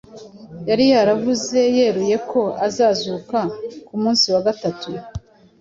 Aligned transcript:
Yari 0.69 0.85
yaravuze 0.93 1.59
yeruye 1.77 2.15
ko 2.29 2.41
azazuka 2.67 3.39
ku 3.87 3.93
munsi 4.01 4.25
wa 4.33 4.41
gatatu 4.47 4.89